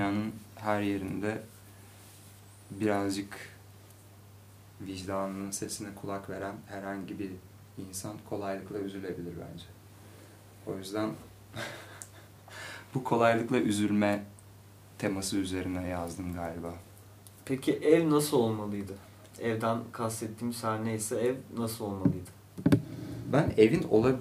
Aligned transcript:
dünyanın 0.00 0.32
her 0.56 0.82
yerinde 0.82 1.42
birazcık 2.70 3.38
vicdanının 4.80 5.50
sesine 5.50 5.88
kulak 5.94 6.30
veren 6.30 6.54
herhangi 6.66 7.18
bir 7.18 7.30
insan 7.78 8.16
kolaylıkla 8.28 8.78
üzülebilir 8.78 9.32
bence. 9.32 9.64
O 10.66 10.78
yüzden 10.78 11.10
bu 12.94 13.04
kolaylıkla 13.04 13.58
üzülme 13.58 14.24
teması 14.98 15.36
üzerine 15.36 15.88
yazdım 15.88 16.34
galiba. 16.34 16.74
Peki 17.44 17.72
ev 17.72 18.10
nasıl 18.10 18.36
olmalıydı? 18.36 18.92
Evden 19.40 19.78
kastettiğimiz 19.92 20.64
her 20.64 20.84
neyse 20.84 21.16
ev 21.16 21.34
nasıl 21.56 21.84
olmalıydı? 21.84 22.30
Ben 23.32 23.54
evin 23.56 23.86
ola 23.90 24.12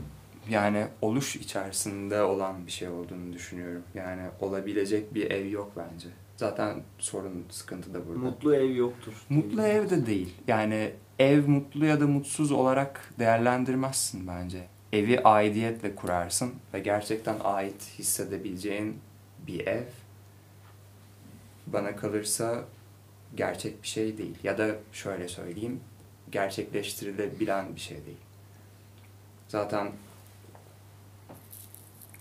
yani 0.50 0.88
oluş 1.02 1.36
içerisinde 1.36 2.22
olan 2.22 2.66
bir 2.66 2.72
şey 2.72 2.90
olduğunu 2.90 3.34
düşünüyorum. 3.34 3.84
Yani 3.94 4.22
olabilecek 4.40 5.14
bir 5.14 5.32
ev 5.32 5.46
yok 5.50 5.72
bence. 5.78 6.08
Zaten 6.38 6.84
sorun, 6.98 7.46
sıkıntı 7.50 7.94
da 7.94 8.08
burada. 8.08 8.20
Mutlu 8.20 8.56
ev 8.56 8.76
yoktur. 8.76 9.14
Mutlu 9.30 9.62
ev 9.62 9.90
de 9.90 10.06
değil. 10.06 10.34
Yani 10.48 10.92
ev 11.20 11.48
mutlu 11.48 11.86
ya 11.86 12.02
da 12.02 12.08
mutsuz 12.08 12.52
olarak 12.52 13.14
değerlendirmezsin 13.20 14.28
bence. 14.28 14.68
Evi 14.94 15.20
aidiyetle 15.24 15.96
kurarsın 15.96 16.54
ve 16.74 16.80
gerçekten 16.80 17.36
ait 17.44 18.00
hissedebileceğin 18.00 18.98
bir 19.48 19.68
ev 19.68 19.84
bana 21.68 21.96
kalırsa 21.96 22.64
gerçek 23.36 23.84
bir 23.84 23.88
şey 23.88 24.18
değil. 24.18 24.36
Ya 24.44 24.58
da 24.58 24.76
şöyle 24.94 25.28
söyleyeyim, 25.28 25.80
gerçekleştirilebilen 26.32 27.76
bir 27.76 27.80
şey 27.80 27.98
değil. 28.06 28.18
Zaten 29.48 29.92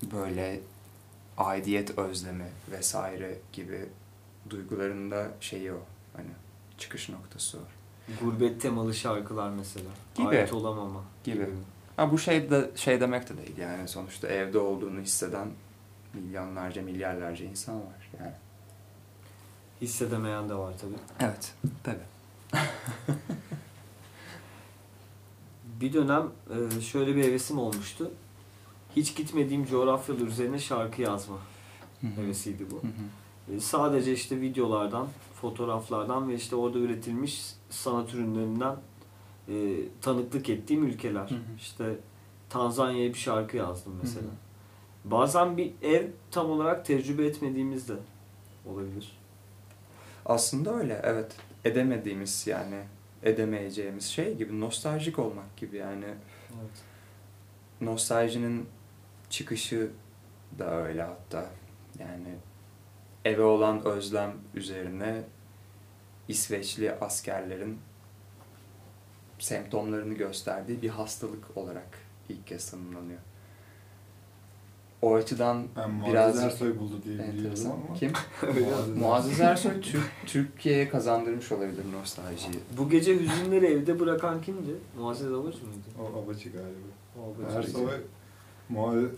böyle 0.02 0.60
aidiyet 1.38 1.98
özlemi 1.98 2.46
vesaire 2.70 3.38
gibi 3.52 3.88
duygularında 4.50 5.30
şeyi 5.40 5.72
o. 5.72 5.80
Hani 6.16 6.30
çıkış 6.78 7.08
noktası 7.08 7.58
o. 7.58 7.62
Gurbet 8.24 8.60
temalı 8.60 8.94
şarkılar 8.94 9.50
mesela. 9.50 9.90
Gibi. 10.14 10.28
Ait 10.28 10.52
olamama. 10.52 11.04
Gibi. 11.24 11.48
Ha 11.96 12.12
bu 12.12 12.18
şey 12.18 12.50
de 12.50 12.70
şey 12.76 13.00
demek 13.00 13.28
de 13.28 13.36
değil 13.36 13.58
yani 13.58 13.88
sonuçta 13.88 14.28
evde 14.28 14.58
olduğunu 14.58 15.00
hisseden 15.00 15.48
milyonlarca 16.14 16.82
milyarlarca 16.82 17.44
insan 17.44 17.76
var 17.76 18.10
yani. 18.20 18.32
Hissedemeyen 19.80 20.48
de 20.48 20.54
var 20.54 20.74
tabii. 20.80 20.94
Evet, 21.20 21.54
tabii. 21.82 21.98
Bir 25.80 25.92
dönem 25.92 26.30
e, 26.50 26.80
şöyle 26.80 27.16
bir 27.16 27.24
hevesim 27.24 27.58
olmuştu. 27.58 28.10
Hiç 28.98 29.16
gitmediğim 29.16 29.66
coğrafyalar 29.66 30.26
üzerine 30.26 30.58
şarkı 30.58 31.02
yazma 31.02 31.36
hevesiydi 32.16 32.66
bu. 32.70 32.76
Hı 32.76 32.86
hı. 32.86 33.56
E, 33.56 33.60
Sadece 33.60 34.12
işte 34.12 34.40
videolardan, 34.40 35.08
fotoğraflardan 35.40 36.28
ve 36.28 36.34
işte 36.34 36.56
orada 36.56 36.78
üretilmiş 36.78 37.42
sanat 37.70 38.14
ürünlerinden 38.14 38.76
e, 39.48 39.54
tanıklık 40.00 40.48
ettiğim 40.48 40.84
ülkeler. 40.84 41.30
Hı 41.30 41.34
hı. 41.34 41.56
İşte 41.58 41.96
Tanzanya'ya 42.50 43.08
bir 43.08 43.18
şarkı 43.18 43.56
yazdım 43.56 43.92
mesela. 44.02 44.26
Hı 44.26 44.30
hı. 44.30 45.10
Bazen 45.10 45.56
bir 45.56 45.72
ev 45.82 46.06
tam 46.30 46.50
olarak 46.50 46.86
tecrübe 46.86 47.26
etmediğimiz 47.26 47.88
de 47.88 47.94
olabilir. 48.66 49.18
Aslında 50.26 50.74
öyle 50.74 51.00
evet. 51.04 51.36
Edemediğimiz 51.64 52.46
yani 52.46 52.82
edemeyeceğimiz 53.22 54.04
şey 54.04 54.36
gibi 54.36 54.60
nostaljik 54.60 55.18
olmak 55.18 55.56
gibi 55.56 55.76
yani 55.76 56.04
Evet. 56.04 56.82
nostaljinin 57.80 58.66
çıkışı 59.30 59.90
da 60.58 60.82
öyle 60.82 61.02
hatta. 61.02 61.50
Yani 61.98 62.34
eve 63.24 63.42
olan 63.42 63.84
özlem 63.84 64.32
üzerine 64.54 65.22
İsveçli 66.28 66.92
askerlerin 66.92 67.78
semptomlarını 69.38 70.14
gösterdiği 70.14 70.82
bir 70.82 70.88
hastalık 70.88 71.56
olarak 71.56 71.98
ilk 72.28 72.46
kez 72.46 72.70
tanımlanıyor. 72.70 73.20
O 75.02 75.14
açıdan 75.14 75.66
Ben 75.76 75.90
Muazzez 75.90 76.12
biraz 76.12 76.42
Ersoy 76.42 76.78
buldu 76.78 77.00
diye 77.04 77.18
biliyorum 77.18 77.62
ama. 77.66 77.94
Kim? 77.94 78.12
Muazzez 78.98 79.40
Ersoy 79.40 79.80
Türk, 79.80 80.10
Türkiye'ye 80.26 80.88
kazandırmış 80.88 81.52
olabilir 81.52 81.92
nostaljiyi. 81.92 82.60
Bu 82.78 82.90
gece 82.90 83.18
hüzünleri 83.20 83.66
evde 83.66 84.00
bırakan 84.00 84.42
kimdi? 84.42 84.74
Muazzez 84.98 85.32
Abacı 85.32 85.58
mıydı? 85.58 85.88
O 86.00 86.18
abacı 86.18 86.50
galiba. 86.52 86.88
O 87.18 87.44
Abacı. 87.44 87.58
Ersoy 87.58 87.90
Muazzez... 88.68 89.10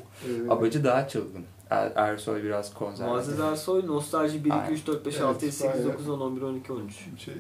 e, 0.47 0.51
Abacı 0.51 0.85
daha 0.85 1.09
çılgın. 1.09 1.45
Er- 1.71 1.93
Ersoy 1.97 2.43
biraz 2.43 2.75
konservatif. 2.75 3.07
Muazzez 3.13 3.41
Ersoy 3.41 3.87
nostalji 3.87 4.45
1, 4.45 4.49
2, 4.51 4.55
Aynen. 4.55 4.73
3, 4.75 4.87
4, 4.87 5.07
5, 5.07 5.21
6, 5.21 5.45
7, 5.47 5.57
8, 5.57 5.81
Evet, 5.81 5.95
9, 5.95 6.09
10, 6.09 6.21
11, 6.21 6.43
12, 6.43 6.73
13. 6.73 6.95
şey, 7.19 7.35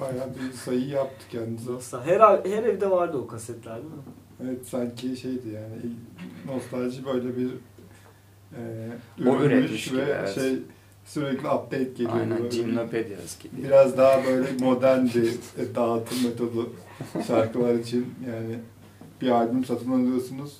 bayağı 0.00 0.28
bir 0.34 0.52
sayı 0.56 0.88
yaptı 0.88 1.24
kendisi. 1.30 1.70
Nostal- 1.70 2.04
Her, 2.04 2.20
her 2.20 2.62
evde 2.64 2.90
vardı 2.90 3.16
o 3.18 3.26
kasetler 3.26 3.74
değil 3.76 3.86
mi? 3.86 4.02
Evet 4.44 4.66
sanki 4.66 5.16
şeydi 5.16 5.48
yani 5.48 5.92
nostalji 6.46 7.04
böyle 7.06 7.36
bir 7.36 7.50
e, 8.56 8.88
üretmiş 9.44 9.92
ve 9.92 9.96
gibi, 10.00 10.10
evet. 10.10 10.34
şey 10.34 10.58
sürekli 11.04 11.48
update 11.48 11.84
geliyor. 11.84 12.12
Aynen, 12.12 12.38
Böyle 12.38 12.48
Gymnopedias 12.48 13.38
gibi. 13.38 13.62
Biraz 13.62 13.98
daha 13.98 14.24
böyle 14.24 14.46
modern 14.60 15.04
bir 15.06 15.28
e, 15.58 15.74
dağıtım 15.74 16.18
metodu 16.24 16.72
şarkılar 17.26 17.74
için 17.74 18.14
yani 18.26 18.58
bir 19.20 19.30
albüm 19.30 19.64
satın 19.64 19.92
alıyorsunuz 19.92 20.56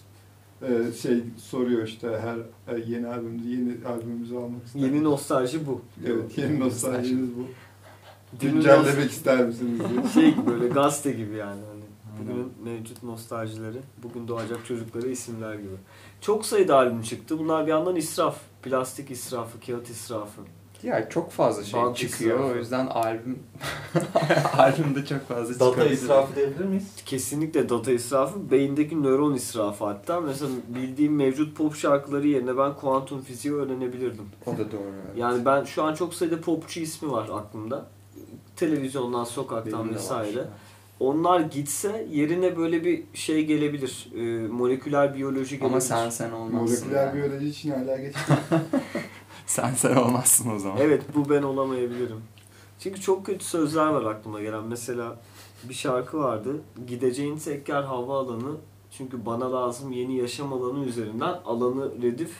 e, 0.62 0.92
şey 1.02 1.20
soruyor 1.36 1.86
işte 1.86 2.20
her 2.20 2.36
e, 2.74 2.80
yeni 2.86 3.06
albümde 3.06 3.48
yeni 3.48 3.86
albümümüzü 3.86 4.36
almak 4.36 4.66
ister 4.66 4.80
Yeni 4.80 5.04
nostalji 5.04 5.66
bu. 5.66 5.80
Evet 6.06 6.38
yeni 6.38 6.60
nostaljiniz 6.60 7.28
bu. 7.36 7.46
Güncellemek 8.40 9.10
ister 9.10 9.46
misiniz 9.46 9.80
diye. 9.90 10.08
Şey 10.14 10.34
gibi 10.34 10.46
böyle 10.46 10.68
gazete 10.68 11.12
gibi 11.12 11.34
yani. 11.36 11.60
Hani 11.70 11.82
bugünün 12.20 12.52
mevcut 12.64 13.02
nostaljileri, 13.02 13.78
bugün 14.02 14.28
doğacak 14.28 14.66
çocuklara 14.66 15.06
isimler 15.06 15.54
gibi. 15.54 15.76
Çok 16.20 16.46
sayıda 16.46 16.76
albüm 16.76 17.02
çıktı. 17.02 17.38
Bunlar 17.38 17.66
bir 17.66 17.70
yandan 17.70 17.96
israf. 17.96 18.36
Plastik 18.62 19.10
israfı, 19.10 19.60
kağıt 19.60 19.90
israfı. 19.90 20.40
Ya 20.82 21.08
çok 21.08 21.30
fazla 21.30 21.64
şey 21.64 21.80
Bant 21.80 21.96
çıkıyor. 21.96 22.38
israfı. 22.38 22.52
O 22.54 22.56
yüzden 22.56 22.86
albüm 22.86 23.38
albümde 24.58 25.04
çok 25.06 25.28
fazla 25.28 25.54
Data 25.54 25.70
çıkabilir. 25.70 25.90
israfı 25.94 26.36
diyebilir 26.36 26.64
miyiz? 26.64 26.84
Kesinlikle 27.06 27.68
data 27.68 27.92
israfı, 27.92 28.50
beyindeki 28.50 29.02
nöron 29.02 29.34
israfı 29.34 29.84
hatta. 29.84 30.20
Mesela 30.20 30.50
bildiğim 30.68 31.14
mevcut 31.16 31.56
pop 31.56 31.74
şarkıları 31.76 32.28
yerine 32.28 32.58
ben 32.58 32.74
kuantum 32.74 33.22
fiziği 33.22 33.54
öğrenebilirdim. 33.54 34.24
O 34.46 34.52
da 34.52 34.58
doğru. 34.58 34.82
evet. 35.06 35.16
Yani 35.18 35.44
ben 35.44 35.64
şu 35.64 35.82
an 35.82 35.94
çok 35.94 36.14
sayıda 36.14 36.40
popçu 36.40 36.80
ismi 36.80 37.10
var 37.10 37.28
aklımda. 37.32 37.86
Televizyondan, 38.56 39.24
sokaktan 39.24 39.84
Benim 39.84 39.94
vesaire. 39.94 40.44
Onlar 41.00 41.40
gitse 41.40 42.06
yerine 42.10 42.56
böyle 42.56 42.84
bir 42.84 43.02
şey 43.14 43.44
gelebilir. 43.46 44.08
E, 44.16 44.48
moleküler 44.48 45.14
biyoloji 45.14 45.50
gelebilir. 45.50 45.70
Ama 45.70 45.80
sen 45.80 46.10
sen 46.10 46.30
olmazsın. 46.32 46.78
Moleküler 46.88 47.06
yani. 47.06 47.16
biyoloji 47.16 47.48
için 47.48 47.70
hala 47.70 47.96
geç. 47.96 48.14
Sen 49.56 49.74
sen 49.74 49.96
olmazsın 49.96 50.50
o 50.50 50.58
zaman. 50.58 50.78
Evet 50.80 51.02
bu 51.14 51.30
ben 51.30 51.42
olamayabilirim. 51.42 52.20
Çünkü 52.80 53.00
çok 53.00 53.26
kötü 53.26 53.44
sözler 53.44 53.86
var 53.86 54.02
aklıma 54.02 54.40
gelen. 54.40 54.64
Mesela 54.64 55.16
bir 55.68 55.74
şarkı 55.74 56.18
vardı. 56.18 56.56
Gideceğin 56.86 57.38
tek 57.38 57.68
yer 57.68 57.82
havaalanı. 57.82 58.56
Çünkü 58.90 59.26
bana 59.26 59.52
lazım 59.52 59.92
yeni 59.92 60.16
yaşam 60.16 60.52
alanı 60.52 60.84
üzerinden 60.84 61.34
alanı 61.44 62.02
redif. 62.02 62.36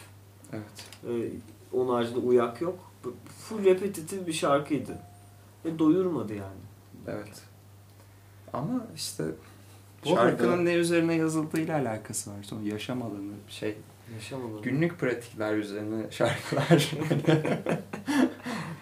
Evet. 0.53 0.65
E, 1.09 1.13
onun 1.77 1.95
haricinde 1.95 2.19
uyak 2.19 2.61
yok. 2.61 2.79
Full 3.49 3.65
repetitif 3.65 4.27
bir 4.27 4.33
şarkıydı. 4.33 4.99
Ve 5.65 5.79
doyurmadı 5.79 6.35
yani. 6.35 6.61
Evet. 7.07 7.43
Ama 8.53 8.87
işte 8.97 9.25
Bu 10.05 10.11
arada- 10.19 10.31
şarkının 10.31 10.65
ne 10.65 10.75
üzerine 10.75 11.15
yazıldığıyla 11.15 11.79
alakası 11.79 12.31
var. 12.31 12.43
Sonra 12.43 12.63
yaşam 12.63 13.03
alanı 13.03 13.33
şey 13.49 13.77
Yaşam 14.15 14.47
alanı. 14.47 14.63
günlük 14.63 14.99
pratikler 14.99 15.55
üzerine 15.55 16.11
şarkılar. 16.11 16.91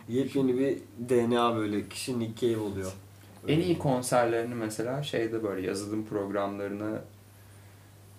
Yepyeni 0.08 0.58
bir 0.58 0.78
DNA 1.08 1.56
böyle. 1.56 1.88
Kişi 1.88 2.18
Nick 2.18 2.46
Cave 2.46 2.60
oluyor. 2.62 2.92
en 3.48 3.58
iyi 3.60 3.78
konserlerini 3.78 4.54
mesela 4.54 5.02
şeyde 5.02 5.42
böyle 5.42 5.66
yazılım 5.66 6.06
programlarına 6.06 7.04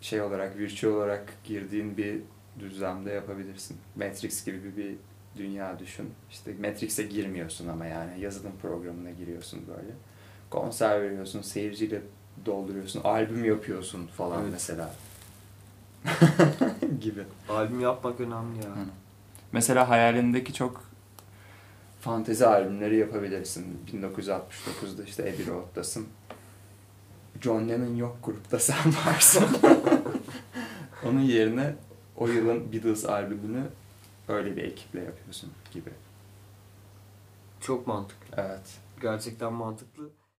şey 0.02 0.22
olarak, 0.22 0.57
virtüel 0.57 0.94
olarak 0.94 1.34
girdiğin 1.44 1.98
bir 1.98 2.22
düzlemde 2.60 3.12
yapabilirsin. 3.12 3.78
Matrix 3.96 4.46
gibi 4.46 4.63
bir, 4.63 4.78
bir 4.78 4.96
dünya 5.38 5.80
düşün. 5.80 6.10
İşte 6.31 6.54
Matrix'e 6.54 7.04
girmiyorsun 7.04 7.68
ama 7.68 7.86
yani 7.86 8.19
yazılım 8.22 8.51
programına 8.62 9.12
giriyorsun 9.12 9.62
böyle. 9.68 9.92
Konser 10.50 11.01
veriyorsun, 11.01 11.42
seyirciyle 11.42 12.01
dolduruyorsun, 12.46 13.01
albüm 13.04 13.46
yapıyorsun 13.46 14.08
falan 14.08 14.42
Evet. 14.42 14.51
mesela. 14.51 14.94
gibi. 17.00 17.24
Albüm 17.50 17.80
yapmak 17.80 18.19
önemli 18.19 18.57
ya. 18.57 18.69
Hı. 18.69 18.86
Mesela 19.51 19.89
hayalindeki 19.89 20.53
çok 20.53 20.83
fantezi 22.01 22.45
albümleri 22.47 22.97
yapabilirsin. 22.97 23.80
1969'da 23.94 25.03
işte 25.03 25.24
Abbey 25.24 25.47
Road'dasın. 25.47 26.07
John 27.42 27.69
Lennon 27.69 27.95
yok 27.95 28.18
grupta 28.24 28.59
sen 28.59 28.94
varsın. 29.06 29.45
Onun 31.06 31.19
yerine 31.19 31.75
o 32.18 32.27
yılın 32.27 32.74
Beatles 32.74 33.06
albümünü 33.06 33.63
öyle 34.27 34.57
bir 34.57 34.63
ekiple 34.63 35.03
yapıyorsun 35.03 35.51
gibi. 35.71 35.89
Çok 37.62 37.88
mantıklı. 37.88 38.27
Evet. 38.38 38.77
Gerçekten 39.01 39.53
mantıklı. 39.53 40.09